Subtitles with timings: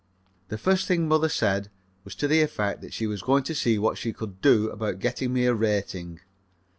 [0.47, 1.69] The first thing mother said
[2.03, 4.97] was to the effect that she was going to see what she could do about
[4.97, 6.21] getting me a rating.